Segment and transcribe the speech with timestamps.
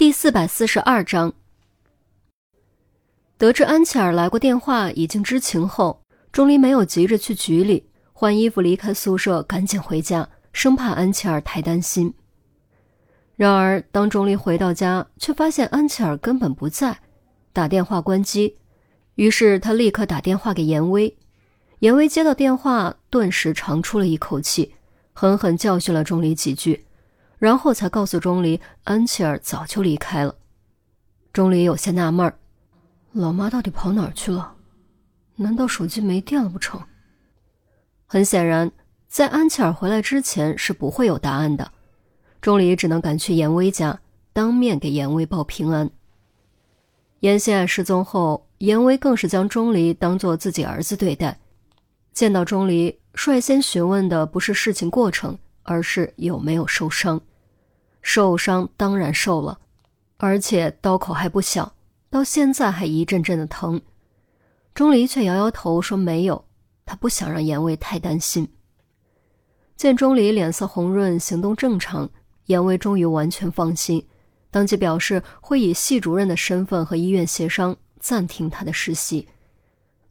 [0.00, 1.34] 第四百四十二章，
[3.36, 7.84] 得知安琪儿来过电话，已经知情后，钟离没有急着去局里
[8.14, 12.14] 换衣服离开宿舍，赶紧回家，生怕安琪儿太担心。
[13.36, 17.00] 然而，当钟离回到家，却发现安琪儿根本不在，
[17.52, 18.56] 打电话关机。
[19.16, 21.14] 于是他立刻打电话给严威，
[21.80, 24.72] 严威接到电话，顿时长出了一口气，
[25.12, 26.86] 狠狠教训了钟离几句。
[27.40, 30.36] 然后才告诉钟离，安琪儿早就离开了。
[31.32, 32.38] 钟离有些纳闷儿，
[33.12, 34.54] 老妈到底跑哪儿去了？
[35.36, 36.78] 难道手机没电了不成？
[38.06, 38.70] 很显然，
[39.08, 41.72] 在安琪儿回来之前是不会有答案的。
[42.42, 43.98] 钟离只能赶去严威家，
[44.34, 45.90] 当面给严威报平安。
[47.20, 51.40] 严心爱失踪后，严威更是将钟离当做自己儿子对待。
[52.12, 57.18] 见到钟离，率先询问的不是事情过程，而是有没有受伤。
[58.02, 59.58] 受伤当然受了，
[60.16, 61.74] 而且刀口还不小，
[62.08, 63.80] 到现在还一阵阵的疼。
[64.74, 66.44] 钟离却摇摇头说没有，
[66.86, 68.48] 他不想让严卫太担心。
[69.76, 72.10] 见钟离脸色红润，行动正常，
[72.46, 74.06] 严卫终于完全放心，
[74.50, 79.28] 当即表示会以系主任的身份和医院协商暂停他的实习。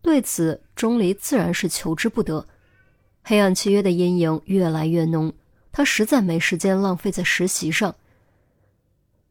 [0.02, 2.46] 对此，钟离自然是求之不得。
[3.22, 5.34] 黑暗契约的阴影越来越浓。
[5.72, 7.96] 他实在没时间浪费在实习上。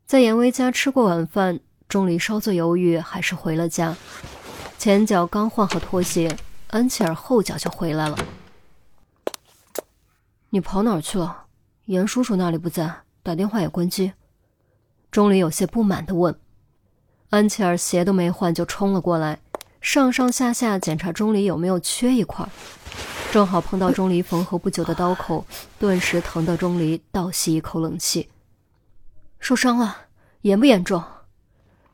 [0.07, 3.97] 在严威家吃过晚饭，钟离稍作犹豫，还是回了家。
[4.79, 6.37] 前脚刚换好拖鞋，
[6.69, 8.17] 安琪儿后脚就回来了。
[10.51, 11.45] 你跑哪儿去了？
[11.87, 14.13] 严叔叔那里不在，打电话也关机。
[15.11, 16.39] 钟离有些不满的问。
[17.31, 19.41] 安琪儿鞋都没换就冲了过来，
[19.81, 22.49] 上上下下检查钟离有没有缺一块。
[23.31, 25.45] 正好碰到钟离缝合不久的刀口，
[25.79, 28.31] 顿时疼得钟离倒吸一口冷气。
[29.39, 29.95] 受伤了，
[30.41, 31.05] 严不严重？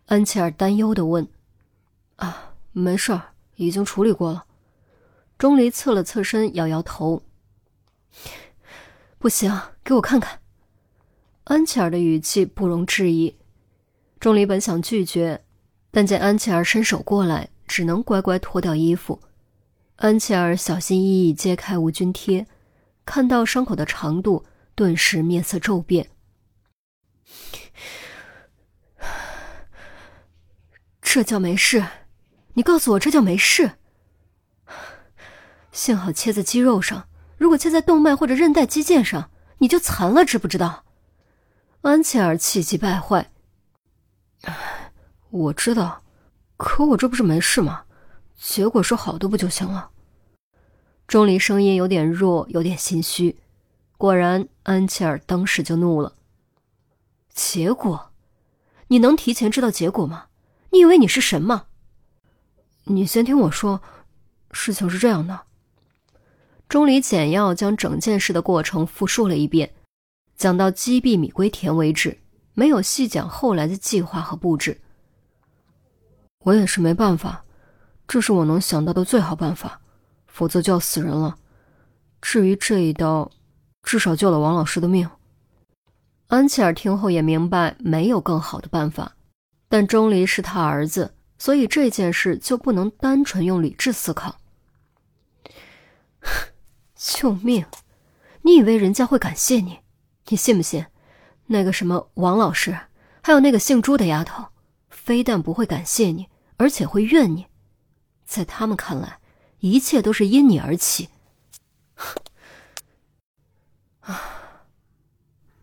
[0.06, 1.26] 安琪儿担忧的问。
[2.16, 4.44] 啊，没事儿，已经处理过了。
[5.36, 7.22] 钟离侧了侧身，摇摇头。
[9.18, 10.38] 不行，给我看看。
[11.44, 13.36] 安琪儿的语气不容置疑。
[14.20, 15.44] 钟离本想拒绝，
[15.90, 19.20] 但见安琪儿伸手过来，只能乖乖脱掉衣服。
[19.96, 22.46] 安琪儿小心翼翼揭开无菌贴，
[23.04, 24.44] 看到伤口的长度，
[24.74, 26.10] 顿时面色骤变。
[31.00, 31.86] 这叫没事？
[32.54, 33.72] 你告诉我这叫没事？
[35.70, 40.84] 幸好切在肌肉上，如果切在动脉或者韧带肌腱上，你就残了，知不知道？
[41.82, 43.30] 安琪儿气急败坏。
[45.30, 46.02] 我知道，
[46.56, 47.83] 可我这不是没事吗？
[48.36, 49.90] 结果是好的不就行了？
[51.06, 53.38] 钟离声音有点弱，有点心虚。
[53.96, 56.14] 果然，安琪儿当时就怒了。
[57.30, 58.10] 结果？
[58.88, 60.26] 你能提前知道结果吗？
[60.70, 61.66] 你以为你是神吗？
[62.84, 63.80] 你先听我说，
[64.52, 65.42] 事情是这样的。
[66.68, 69.74] 钟离简要将整件事的过程复述了一遍，
[70.36, 72.18] 讲到击毙米龟田为止，
[72.54, 74.80] 没有细讲后来的计划和布置。
[76.40, 77.43] 我也是没办法。
[78.06, 79.80] 这是我能想到的最好办法，
[80.26, 81.36] 否则就要死人了。
[82.20, 83.30] 至于这一刀，
[83.82, 85.08] 至少救了王老师的命。
[86.28, 89.14] 安琪儿听后也明白没有更好的办法，
[89.68, 94.36] 但钟离是他儿子，所以这件事就不能单纯用理智思考。
[96.96, 97.66] 救命！
[98.42, 99.80] 你以为人家会感谢你？
[100.28, 100.86] 你信不信？
[101.46, 102.78] 那个什么王老师，
[103.22, 104.46] 还有那个姓朱的丫头，
[104.88, 107.46] 非但不会感谢你，而且会怨你。
[108.34, 109.20] 在他们看来，
[109.60, 111.08] 一切都是因你而起。
[114.00, 114.20] 啊，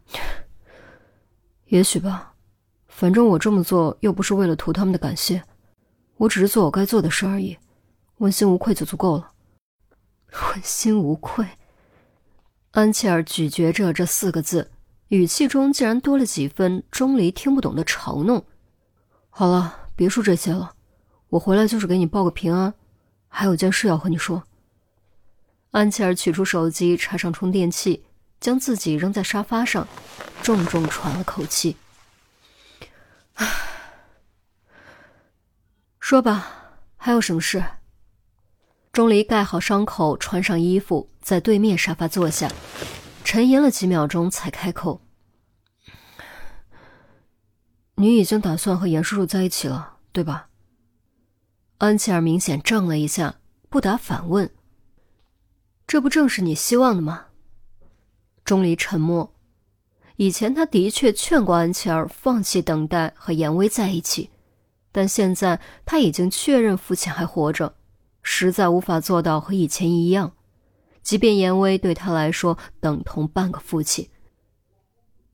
[1.68, 2.34] 也许吧，
[2.88, 5.44] 反正我这么做又不是为了图他们的感谢，
[6.16, 7.58] 我只是做我该做的事而已，
[8.20, 9.34] 问心无愧就足够了。
[10.32, 11.46] 问心无愧，
[12.72, 14.72] 安琪儿咀嚼着这四个字，
[15.10, 18.46] 语气中竟然多了几分钟离听不懂的嘲弄。
[19.30, 20.74] 好了，别说这些了。
[21.32, 22.74] 我回来就是给你报个平安，
[23.30, 24.44] 还有件事要和你说。
[25.72, 28.04] 安琪儿取出手机，插上充电器，
[28.42, 29.88] 将自己扔在沙发上，
[30.44, 31.78] 重重喘了口气。
[36.02, 37.64] 说吧，还有什么事？
[38.92, 42.52] 钟离盖好伤口，穿上衣服，在对面沙发坐下，
[43.24, 45.00] 沉吟了几秒钟，才开口
[47.96, 50.50] ：“你已经打算和严叔叔在一起了，对吧？”
[51.82, 54.48] 安琪儿明显怔了一下，不答反问
[55.88, 57.26] ：“这不正是你希望的吗？”
[58.46, 59.34] 钟离沉默，
[60.18, 64.30] 以前他的确劝过安琪儿放弃等待和严威在一起，
[64.92, 67.74] 但现在他已经确认父亲还活着，
[68.22, 70.34] 实在无法做到和以前一样。
[71.02, 74.08] 即便严威对他来说等同半个父亲。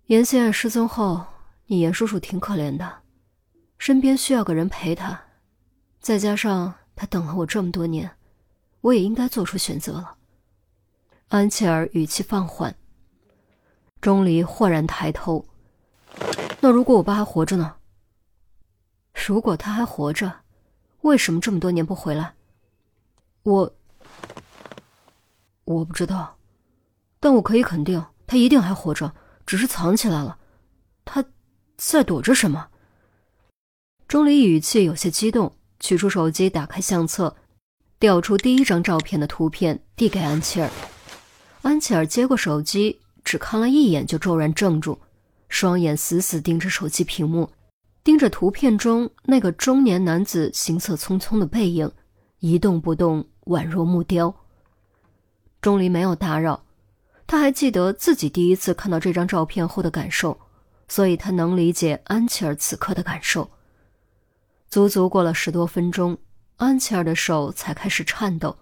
[0.06, 1.26] 严心爱失踪后，
[1.66, 3.00] 你严叔叔挺可怜的，
[3.78, 5.27] 身边需要个人陪他，
[6.08, 8.10] 再加上他等了我这么多年，
[8.80, 10.16] 我也应该做出选择了。
[11.28, 12.74] 安琪儿语气放缓。
[14.00, 15.46] 钟离豁然抬头。
[16.62, 17.76] 那如果我爸还活着呢？
[19.28, 20.34] 如果他还活着，
[21.02, 22.34] 为什么这么多年不回来？
[23.44, 23.76] 我
[25.66, 26.38] 我不知道，
[27.20, 29.14] 但我可以肯定，他一定还活着，
[29.46, 30.40] 只是藏起来了。
[31.04, 31.22] 他
[31.76, 32.70] 在躲着什么？
[34.08, 37.36] 钟离语气有些激动，取出手机，打开相册，
[38.00, 40.70] 调出第一张照片的图片，递给安琪儿。
[41.62, 43.00] 安琪儿接过手机。
[43.24, 44.98] 只看了一眼就骤然怔住，
[45.50, 47.50] 双眼死死盯着手机屏幕，
[48.02, 51.92] 盯着图片中那个中年男子行色匆匆的背影，
[52.40, 54.34] 一动不动，宛若木雕。
[55.60, 56.64] 钟离没有打扰，
[57.28, 60.40] 他还记得自己第一次看到这张照片后的感受，
[60.88, 63.52] 所以他能理解安琪儿此刻的感受。
[64.70, 66.18] 足足过了十多分钟，
[66.58, 68.58] 安琪儿的手才开始颤抖，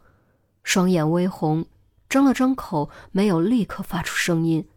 [0.64, 1.66] 双眼微红。
[2.08, 4.70] 张了张口，没有立刻发出声音，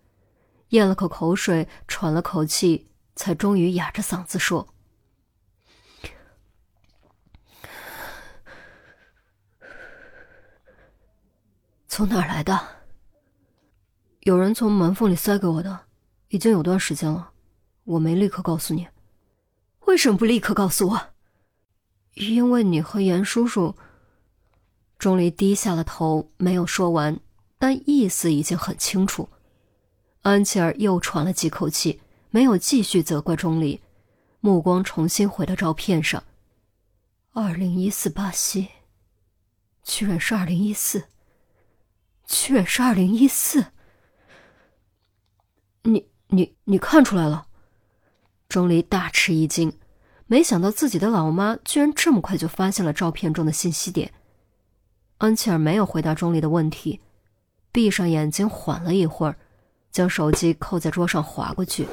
[0.71, 4.67] 咽了口口水，喘了口气，才终于哑着嗓子说
[11.87, 12.59] ：“从哪儿来的？
[14.21, 15.81] 有人从门缝里塞给我的，
[16.29, 17.33] 已经有段时间了，
[17.85, 18.89] 我没立刻告诉你。
[19.81, 21.11] 为什么不立刻告诉我？
[22.19, 23.75] 因为你和严叔叔。”
[24.99, 27.21] 钟离低下了头，没有说完，
[27.57, 29.29] 但意思已经很清楚。
[30.23, 32.01] 安琪儿又喘了几口气，
[32.31, 33.81] 没有继续责怪钟离，
[34.41, 36.25] 目光重新回到照片上。
[37.33, 38.69] 二零一四巴西，
[39.85, 41.05] 居然是二零一四，
[42.27, 43.67] 居然是二零一四！
[45.83, 47.47] 你你你看出来了？
[48.49, 49.79] 钟离大吃一惊，
[50.31, 54.13] 没想到自己的老妈居然这么快就发现了照片中的信息点。
[55.17, 57.01] 安琪儿没有回答钟离的问题，
[57.73, 59.37] 闭上眼睛缓了一会儿，
[59.91, 61.89] 将手机扣在桌上划过去，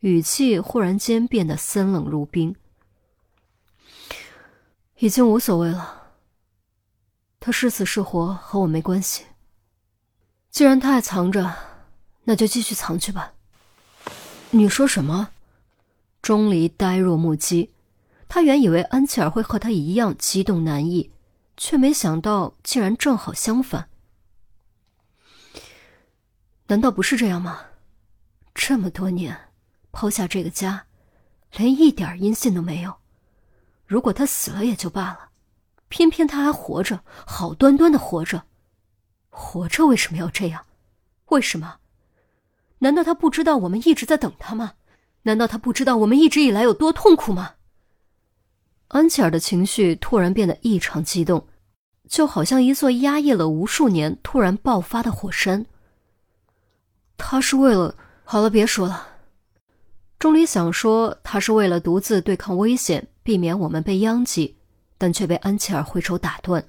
[0.00, 2.54] 语气忽然间变得森冷如冰。
[5.00, 6.12] 已经无所谓了，
[7.40, 9.24] 他是死是活和我没关系。
[10.50, 11.54] 既然他还藏着，
[12.22, 13.32] 那就继续藏去吧。
[14.50, 15.30] 你说什么？
[16.22, 17.72] 钟离呆若木鸡，
[18.28, 21.12] 他原以为安琪儿会和他一样激动难抑。
[21.60, 23.88] 却没想到，竟然正好相反。
[26.68, 27.62] 难道不是这样吗？
[28.54, 29.36] 这么多年，
[29.90, 30.86] 抛下这个家，
[31.56, 32.94] 连一点音信都没有。
[33.86, 35.30] 如果他死了也就罢了，
[35.88, 38.44] 偏偏他还活着，好端端的活着。
[39.30, 40.64] 活着为什么要这样？
[41.30, 41.78] 为什么？
[42.78, 44.74] 难道他不知道我们一直在等他吗？
[45.28, 47.56] 难道他不知道我们一直以来有多痛苦吗？
[48.88, 51.46] 安琪儿的情绪突然变得异常激动，
[52.08, 55.66] 就好像一座压抑了无数年突然爆发的火山。
[57.18, 57.94] 他是为了……
[58.24, 59.06] 好了，别说了。
[60.18, 64.56] 钟离想说他是为了独自对抗危险，避免我们被殃及，
[64.96, 66.64] 但却被安琪儿挥手打断。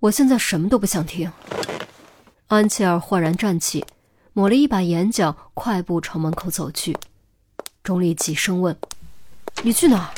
[0.00, 1.30] 我现在什么都不想听。
[2.46, 3.84] 安琪儿豁然站起，
[4.32, 6.96] 抹了一把眼角，快步朝门口走去。
[7.86, 8.76] 钟离急声问
[9.62, 10.12] ：“你去哪？”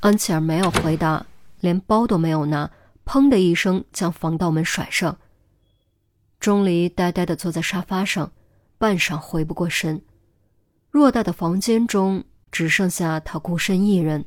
[0.00, 1.24] 安琪儿没有回答，
[1.60, 2.70] 连包都没有拿，
[3.06, 5.16] 砰的一声将防盗门甩上。
[6.38, 8.30] 钟离呆呆的坐在沙发上，
[8.76, 10.02] 半晌回不过神。
[10.92, 14.26] 偌大的房间中只剩下他孤身一人。